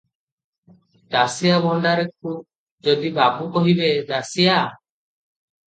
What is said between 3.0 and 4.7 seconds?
ବାବୁ କହିବେ, 'ଦାସିଆ!